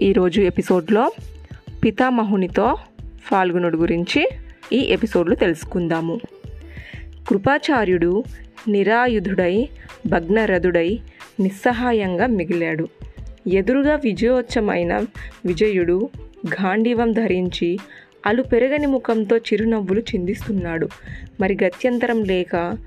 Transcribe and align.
ఈరోజు 0.00 0.40
ఎపిసోడ్లో 0.40 1.12
పితామహునితో 1.84 2.76
ఫాల్గునుడు 3.24 3.76
గురించి 3.76 4.28
ఈ 4.72 4.78
ఎపిసోడ్లో 4.78 5.36
తెలుసుకుందాము. 5.36 6.20
కృపాచార్యుడు 7.28 8.24
నిరాయుధుడై 8.68 9.68
భగ్నరథుడై 10.06 11.00
నిస్సహాయంగా 11.40 12.26
మిగిలాడు. 12.26 12.88
ఎదురుగా 13.48 13.94
విజయోత్సమైన 13.94 15.04
విజయుడు 15.46 16.08
గాంధీవం 16.48 17.12
ధరించి 17.12 17.78
అలు 18.26 18.42
పెరగని 18.42 18.86
ముఖంతో 18.86 19.36
చిరునవ్వులు 19.36 20.00
చిందిస్తున్నాడు. 20.00 20.88
మరి 21.40 21.58
గత్యంతరం 21.64 22.24
లేక 22.24 22.78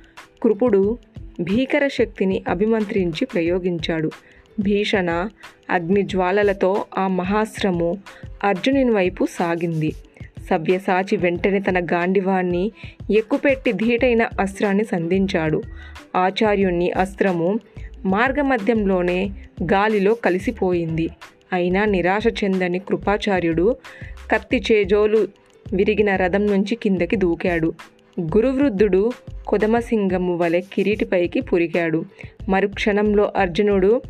కృపుడు 0.43 0.97
భీకర 1.41 1.87
శక్తిని 1.87 2.43
అభిమంత్రించి 2.47 3.25
ప్రయోగించాడు. 3.25 4.11
భీషణ 4.59 5.29
అగ్నిజ్వాలలతో 5.69 6.85
ఆ 6.97 7.07
మహాస్త్రము 7.07 7.97
అర్జునుని 8.43 8.91
వైపు 8.91 9.27
సాగింది. 9.31 9.91
సవ్యసాచి 10.49 11.15
వెంటనే 11.15 11.59
తన 11.59 11.85
గాండివాన్ని 11.85 12.71
ఎక్కుపెట్టి 13.11 13.71
ధీటైన 13.71 14.29
అస్త్రాన్ని 14.39 14.83
సంధించాడు. 14.83 15.61
ఆచార్యుణ్ణి 16.15 16.91
అస్త్రము 16.91 17.59
మార్గమధ్యంలోనే 18.05 19.29
గాలిలో 19.63 20.13
కలిసిపోయింది. 20.13 21.09
అయినా 21.53 21.85
నిరాశ 21.85 22.23
చెందని 22.43 22.79
కృపాచార్యుడు 22.79 23.75
కత్తి 24.31 24.63
చేజోలు 24.71 25.27
విరిగిన 25.73 26.15
రథం 26.15 26.47
నుంచి 26.47 26.75
కిందకి 26.75 27.15
దూకాడు. 27.15 27.73
గురువృద్ధుడు 28.21 29.11
కొదమసింగము 29.47 30.35
వలె 30.37 30.61
కిరీటిపైకి 30.61 31.41
పురిగాడు. 31.41 32.05
మరుక్షణంలో 32.49 33.33
అర్జునుడు 33.35 34.01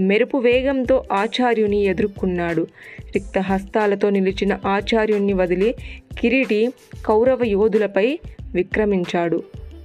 మెరుపు 0.00 0.38
వేగంతో 0.38 1.04
ఆచార్యుని 1.12 1.84
ఎదుర్కొన్నాడు. 1.84 2.66
రిక్త 3.00 3.38
హస్తాలతో 3.38 4.10
నిలిచిన 4.10 4.58
ఆచార్యుణ్ణి 4.66 5.32
వదిలి 5.32 5.74
కిరీటి 6.18 6.68
కౌరవ 7.06 7.38
యోధులపై 7.44 8.18
విక్రమించాడు. 8.54 9.42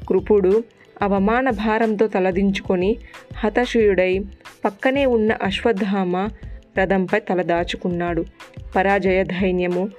కృపుడు 0.09 0.63
అవమాన 1.01 1.49
భారంతో 1.49 2.07
తలదించుకొని 2.07 2.97
హతశుయుడై 3.35 4.19
పక్కనే 4.65 5.05
ఉన్న 5.05 5.33
అశ్వత్థామ 5.43 6.29
రథంపై 6.77 7.19
తలదాచుకున్నాడు 7.19 8.25
పరాజయ 8.75 9.23
ధైన్యము 9.23 9.89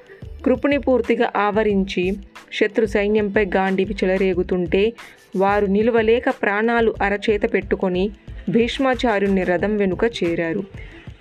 కృపుని 0.44 0.78
పూర్తిగా 0.78 1.33
ఆవరించి 1.36 2.12
శత్రు 2.53 2.86
సైన్యంపై 2.86 3.44
గాండివి 3.44 3.94
చెలరేగుతుంటే 3.94 4.92
వారు 5.36 5.66
నిలువలేక 5.66 6.25
ప్రాణాలు 6.31 6.94
అరచేత 7.03 7.55
పెట్టుకొని 7.55 8.10
భీష్మాచార్యుని 8.48 9.42
రథం 9.42 9.77
వెనుక 9.77 10.05
చేరారు. 10.05 10.64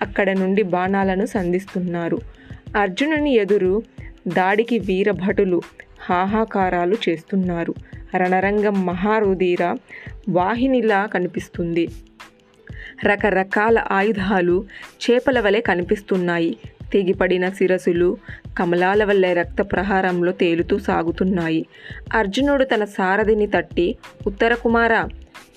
అక్కడ 0.02 0.30
నుండి 0.30 0.62
బాణాలను 0.62 1.26
సంధిస్తున్నారు. 1.26 2.20
అర్జునుని 2.76 3.34
ఎదురు 3.34 3.82
దాడికి 4.28 4.78
వీరభటులు 4.78 5.62
హాహాకారాలు 6.00 6.96
చేస్తున్నారు. 7.08 7.74
రణరంగం 8.16 8.86
మహారుధీర 8.86 9.76
వాహినిలా 10.28 11.06
కనిపిస్తుంది. 11.06 11.88
రకరకాల 13.04 13.84
ఆయుధాలు 13.90 14.64
చేపల 15.10 15.40
వలె 15.40 15.60
కనిపిస్తున్నాయి. 15.60 16.56
తెగిపడిన 16.92 17.48
శిరసులు 17.48 18.16
కమలాల 18.58 19.04
వల్లే 19.04 19.32
రక్త 19.32 19.62
ప్రహారంలో 19.62 20.32
తేలుతూ 20.32 20.78
సాగుతున్నాయి. 20.78 21.66
అర్జునుడు 22.12 22.64
తన 22.64 22.84
సారథిని 22.84 23.46
తట్టి 23.46 23.96
ఉత్తర 24.26 24.54
కుమార 24.54 25.08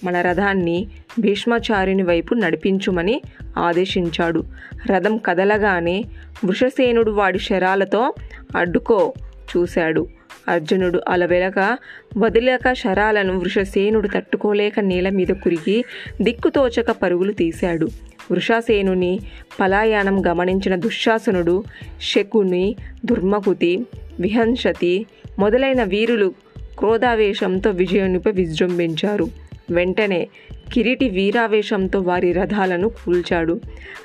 మన 0.03 0.21
రథాన్ని 0.21 0.87
భీష్మాచార్యుని 1.19 2.03
వైపు 2.03 2.33
నడిపించుమని 2.33 3.21
ఆదేశించాడు. 3.57 4.43
రథం 4.87 5.17
కదలగానే 5.17 6.05
వృషసేనుడు 6.45 7.11
వాడి 7.11 7.39
శరాలతో 7.39 8.13
అడ్డుకో 8.55 9.13
చూశాడు. 9.57 10.07
అర్జునుడు 10.47 11.01
అలవెలక 11.09 11.77
వదిలేక 12.17 12.73
శరాలను 12.73 13.39
వృషసేనుడు 13.39 14.07
తట్టుకోలేక 14.07 14.79
నేల 14.79 15.09
మీద 15.09 15.27
కురిగి 15.27 15.85
దిక్కుతోచక 16.21 16.91
పరుగులు 16.91 17.31
తీశాడు. 17.31 17.87
వృషాసేనుని 18.31 19.19
పలాయానం 19.59 20.25
గమనించిన 20.25 20.75
దుశ్శాసనుడు 20.75 21.63
శకుని 22.01 22.75
దుర్మకుతి 23.05 23.85
విహంసతి 24.19 25.05
మొదలైన 25.39 25.83
వీరులు 25.83 26.33
క్రోధావేశంతో 26.79 27.69
విజయునిపై 27.69 28.31
విజృంభించారు. 28.31 29.46
వెంటనే 29.71 30.27
కిరీటి 30.73 31.09
వీరావేశంతో 31.09 31.99
వారి 31.99 32.31
రథాలను 32.31 32.89
కూల్చాడు. 32.89 33.59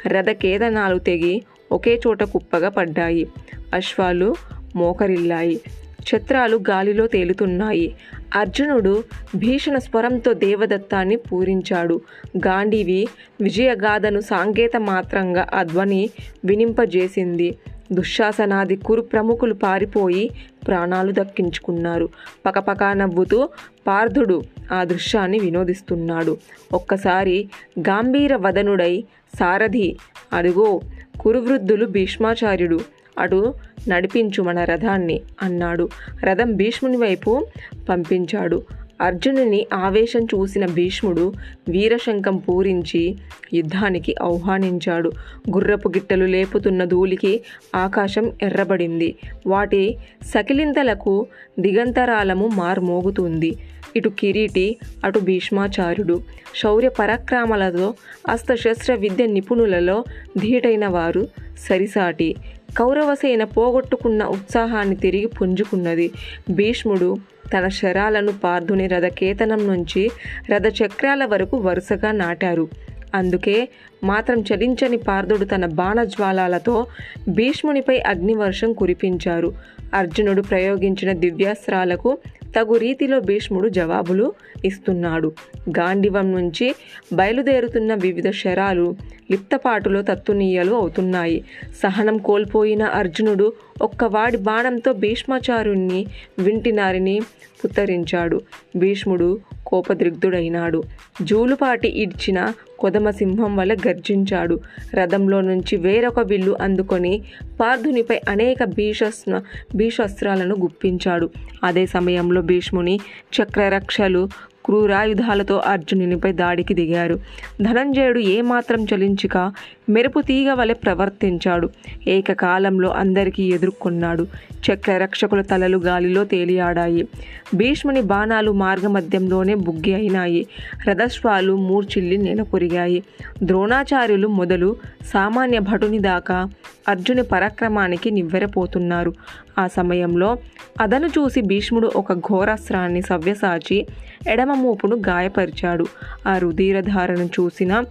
రథకేదనాలు 0.06 0.99
తెగి 0.99 1.43
ఒకే 1.73 2.00
చోట 2.06 2.23
కుప్పగా 2.23 2.69
పడ్డాయి. 2.69 3.28
అశ్వాలు 3.75 4.34
మోకరిల్లాయి. 4.77 5.61
ఛత్రాలు 6.03 6.56
గాలిలో 6.56 7.06
తేలుతున్నాయి. 7.06 7.95
అర్జునుడు 8.34 9.05
భీషణ 9.37 9.78
స్వరంతో 9.78 10.33
దేవదత్తాన్ని 10.33 11.17
పూరించాడు. 11.17 12.01
గాంధీవి 12.37 13.09
విజయగాథను 13.41 14.21
సాంకేత 14.21 14.77
మాత్రంగా 14.77 15.47
అధ్వని 15.55 16.11
వినింపజేసింది. 16.45 17.55
దుశ్శాసనాది 17.92 18.76
కురు 18.76 19.00
ప్రముఖులు 19.00 19.54
పారిపోయి 19.54 20.30
ప్రాణాలు 20.66 21.12
దక్కించుకున్నారు. 21.12 22.08
పకపకా 22.47 22.92
నవ్వుతూ 22.92 23.48
పార్థుడు 23.86 24.42
ఆ 24.72 24.84
దృశ్యాన్ని 24.84 25.38
వినోదిస్తున్నాడు. 25.38 26.36
ఒక్కసారి 26.72 27.48
గాంభీర 27.80 28.36
వదనుడై 28.36 29.04
సారథి 29.41 29.97
అడుగో 30.32 30.80
కురువృద్ధులు 31.20 31.86
భీష్మాచార్యుడు 31.86 32.80
అటు 33.19 33.54
నడిపించు 33.88 34.42
మన 34.42 34.64
రథాన్ని 34.64 35.20
అన్నాడు. 35.42 35.88
రథం 36.24 36.56
భీష్ముని 36.56 36.97
వైపు 36.97 37.47
పంపించాడు. 37.88 38.62
అర్జునుని 39.03 39.67
ఆవేశం 39.75 40.25
చూసిన 40.25 40.67
భీష్ముడు 40.67 41.33
వీరశంఖం 41.69 42.37
పూరించి 42.37 43.17
యుద్ధానికి 43.55 44.15
ఆహ్వానించాడు. 44.23 45.13
గుర్రపు 45.51 45.89
గిట్టలు 45.89 46.25
లేపుతున్న 46.25 46.85
ధూళికి 46.85 47.41
ఆకాశం 47.75 48.33
ఎర్రబడింది. 48.43 49.15
వాటి 49.47 49.97
సకిలింతలకు 50.23 51.27
దిగంతరాలము 51.61 52.47
మార్మోగుతుంది. 52.47 53.57
ఇటు 53.97 54.09
కిరీటి 54.09 54.77
అటు 55.05 55.19
భీష్మాచార్యుడు. 55.19 56.21
శౌర్య 56.63 56.89
పరాక్రమాలతో 56.89 57.95
అస్త్రశస్త్ర 58.29 58.95
విద్య 58.95 59.27
నిపుణులలో 59.27 60.05
ధీటైన 60.39 60.87
వారు 60.87 61.29
సరిసాటి. 61.59 62.34
కౌరవసేన 62.79 63.45
పోగొట్టుకున్న 63.45 64.25
ఉత్సాహాన్ని 64.25 64.97
తిరిగి 64.97 65.27
పుంజుకున్నది. 65.27 66.11
భీష్ముడు 66.51 67.17
తన 67.53 67.69
శరాలను 67.69 68.33
పార్థుని 68.45 68.87
రథకేతనం 68.87 69.67
నుంచి 69.67 70.03
రథచక్రాల 70.51 71.25
వరకు 71.25 71.57
వరుసగా 71.57 72.13
నాటారు. 72.13 72.67
అందుకే 73.15 73.69
మాత్రం 74.05 74.45
చలించని 74.55 74.97
పార్థుడు 74.97 75.45
తన 75.45 75.67
బాణజ్వాలాలతో 75.67 76.87
భీష్మునిపై 77.28 77.99
అగ్నివర్షం 77.99 78.73
కురిపించారు. 78.73 79.53
అర్జునుడు 79.95 80.43
ప్రయోగించిన 80.43 81.12
దివ్యాస్త్రాలకు 81.12 82.19
తగు 82.56 82.77
రీతిలో 82.77 83.21
భీష్ముడు 83.21 83.69
జవాబులు 83.69 84.33
ఇస్తున్నాడు. 84.65 85.33
గాంధీవం 85.69 86.33
నుంచి 86.33 86.75
బయలుదేరుతున్న 87.12 87.95
వివిధ 87.95 88.31
శరాలు 88.31 88.97
లిప్తపాటులో 89.31 90.03
తత్తునీయలు 90.03 90.75
అవుతున్నాయి. 90.75 91.45
సహనం 91.83 92.19
కోల్పోయిన 92.19 92.83
అర్జునుడు 92.83 93.53
ఒక్కవాడి 93.83 94.37
బాణంతో 94.37 94.93
భీష్మాచారుణ్ణి 94.93 96.06
వింటినారిని 96.39 97.21
పుత్తరించాడు. 97.65 98.41
భీష్ముడు 98.77 99.39
కోపదృగ్ధుడైనాడు 99.72 100.83
జూలుపాటి 101.22 101.88
ఇడ్చిన 102.03 102.38
కొదమ 102.78 103.10
సింహం 103.10 103.57
వల్ల 103.57 103.72
గర్జించాడు. 103.86 104.57
రథంలో 104.95 105.41
నుంచి 105.41 105.74
వేరొక 105.77 106.21
విల్లు 106.21 106.57
అందుకొని 106.60 107.13
పార్థునిపై 107.60 108.19
అనేక 108.28 108.65
భీషస్న 108.65 109.42
భీషస్త్రాలను 109.77 110.57
గుప్పించాడు. 110.63 111.30
అదే 111.65 111.84
సమయంలో 111.86 112.42
భీష్ముని 112.42 112.97
చక్రరక్షలు 113.36 114.28
క్రూరాయుధాలతో 114.64 115.56
అర్జునునిపై 115.56 116.32
దాడికి 116.32 116.74
దిగారు. 116.74 117.18
ధనంజయుడు 117.62 118.18
ఏమాత్రం 118.18 118.86
చలించక 118.94 119.53
మెరుపు 119.88 120.20
తీగ 120.20 120.53
వలె 120.53 120.74
ప్రవర్తించాడు. 120.74 121.70
ఏకకాలంలో 122.06 122.91
అందరికీ 122.91 123.42
ఎదుర్కొన్నాడు. 123.42 124.26
చక్రరక్షకుల 124.53 125.41
తలలు 125.41 125.78
గాలిలో 125.78 126.24
తేలియాడాయి. 126.24 127.09
భీష్ముని 127.54 128.00
బాణాలు 128.00 128.50
మార్గమధ్యంలోనే 128.50 129.54
బుగ్గి 129.54 129.94
అయినాయి. 129.94 130.47
రథస్వాలు 130.88 131.56
మూర్చిల్లి 131.56 132.16
నెలకొరిగాయి 132.16 133.03
ద్రోణాచార్యులు 133.42 134.28
మొదలు 134.28 134.76
సామాన్య 135.06 135.59
భటుని 135.59 135.98
దాకా 135.98 136.48
అర్జుని 136.88 137.22
పరాక్రమానికి 137.22 138.10
నివ్వెరపోతున్నారు. 138.10 139.14
ఆ 139.59 139.66
సమయంలో 139.66 140.39
అదను 140.81 141.07
చూసి 141.07 141.41
భీష్ముడు 141.41 141.93
ఒక 141.97 142.13
ఘోరాస్త్రాన్ని 142.13 143.03
సవ్యసాచి 143.03 143.87
ఎడమ 144.28 144.53
మూపును 144.53 144.97
గాయపరిచాడు. 144.97 145.87
ఆ 146.28 146.39
రుధిరధారను 146.39 147.25
చూసిన 147.25 147.84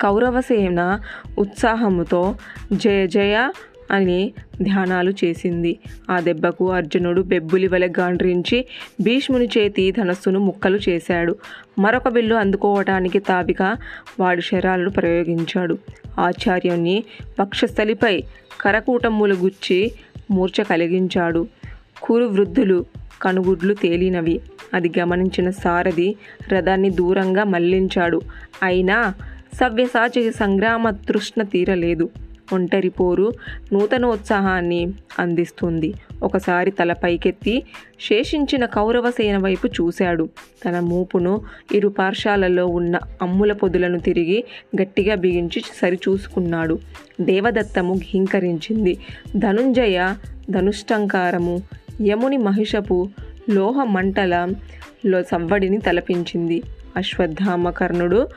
కౌరవసేన 0.00 1.00
ఉత్సాహముతో 1.38 2.36
జయ 2.72 3.06
జయ 3.06 3.50
అని 3.90 4.32
ధ్యానాలు 4.62 5.10
చేసింది. 5.10 5.78
ఆ 6.10 6.20
దెబ్బకు 6.20 6.72
అర్జునుడు 6.72 7.22
బెబ్బులి 7.22 7.66
వలె 7.66 7.88
గాండ్రించి 7.88 8.66
భీష్ముని 9.00 9.48
చేతి 9.58 9.90
ధనస్సును 9.90 10.40
ముక్కలు 10.40 10.78
చేశాడు. 10.88 11.36
మరొక 11.78 12.08
విల్లు 12.08 12.34
అందుకోవటానికి 12.34 13.18
తాపిక 13.18 13.62
వాడి 14.20 14.42
శరాలను 14.42 14.90
ప్రయోగించాడు. 14.90 15.78
ఆచార్యుని 16.20 17.04
పక్షస్థలిపై 17.38 18.22
కరకూటములు 18.60 19.34
గుచ్చి 19.34 19.92
మూర్ఛ 20.30 20.62
కలిగించాడు. 20.62 21.46
కురు 22.02 22.24
వృద్ధులు 22.24 22.84
కనుగుడ్లు 23.22 23.74
తేలినవి. 23.74 24.40
అది 24.74 24.92
గమనించిన 24.98 25.50
సారథి 25.50 26.16
రథాన్ని 26.52 26.90
దూరంగా 26.90 27.44
మళ్ళించాడు. 27.44 28.20
అయినా 28.62 29.14
సవ్యసాచి 29.54 30.32
సంగ్రామ 30.32 30.90
తృష్ణ 30.90 31.42
తీరలేదు. 31.42 32.10
ఒంటరి 32.52 32.88
పోరు 32.88 33.32
నూతనోత్సాహాన్ని 33.72 34.92
అందిస్తుంది. 35.18 35.94
ఒకసారి 36.22 36.70
తల 36.70 36.92
పైకెత్తి 36.92 37.62
శేషించిన 38.00 38.64
కౌరవ 38.64 39.10
సేన 39.10 39.38
వైపు 39.38 39.66
చూశాడు. 39.66 40.28
తన 40.64 40.80
మూపును 40.80 41.40
ఇరు 41.74 41.88
పార్శాలలో 41.88 42.66
ఉన్న 42.66 42.98
అమ్ముల 43.22 43.52
పొదులను 43.52 43.98
తిరిగి 43.98 44.44
గట్టిగా 44.82 45.14
బిగించి 45.14 45.62
సరిచూసుకున్నాడు. 45.82 46.78
దేవదత్తము 47.20 47.94
ఘీంకరించింది. 47.94 48.98
ధనుంజయ 49.36 50.14
ధనుష్టంకారము 50.50 51.62
యముని 52.02 52.36
మహిషపు 52.36 53.08
లోహ 53.50 53.84
మంటలలో 53.84 55.22
సవ్వడిని 55.22 55.78
తలపించింది. 55.78 56.62
అశ్వత్థామ 56.96 57.70
కర్ణుడు 57.70 58.28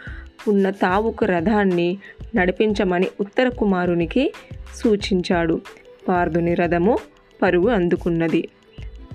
ఉన్న 0.47 0.69
తావుకు 0.69 1.25
రథాన్ని 1.25 1.97
నడిపించమని 2.35 3.07
ఉత్తర 3.19 3.49
కుమారునికి 3.49 4.33
సూచించాడు. 4.75 5.61
పార్థుని 6.07 6.53
రథము 6.53 6.97
పరుగు 7.41 7.69
అందుకున్నది. 7.69 8.49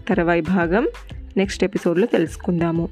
తర్వాయి 0.09 0.41
భాగం 0.41 0.89
నెక్స్ట్ 1.37 1.65
ఎపిసోడ్లో 1.65 2.07
తెలుసుకుందాము. 2.07 2.89